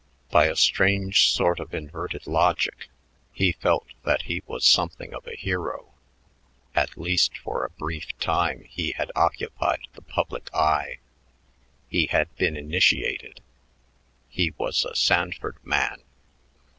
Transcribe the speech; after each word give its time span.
By 0.31 0.47
a 0.47 0.55
strange 0.55 1.29
sort 1.29 1.59
of 1.59 1.75
inverted 1.75 2.25
logic, 2.25 2.89
he 3.33 3.51
felt 3.51 3.85
that 4.03 4.23
he 4.23 4.41
was 4.47 4.65
something 4.65 5.13
of 5.13 5.27
a 5.27 5.35
hero; 5.35 5.93
at 6.73 6.97
least, 6.97 7.37
for 7.37 7.63
a 7.63 7.69
brief 7.69 8.07
time 8.17 8.63
he 8.67 8.93
had 8.93 9.11
occupied 9.15 9.81
the 9.93 10.01
public 10.01 10.51
eye. 10.55 10.97
He 11.87 12.07
had 12.07 12.35
been 12.35 12.57
initiated; 12.57 13.43
he 14.27 14.55
was 14.57 14.85
a 14.85 14.95
Sanford 14.95 15.57
man. 15.63 16.01